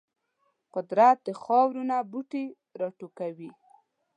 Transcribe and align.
قدرت 0.73 1.17
د 1.27 1.29
خاورو 1.41 1.81
نه 1.89 1.97
بوټي 2.11 2.45
راټوکوي. 2.79 3.51